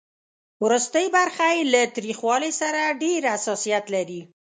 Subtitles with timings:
[0.65, 4.21] ورستۍ برخه یې له تریخوالي سره ډېر حساسیت لري.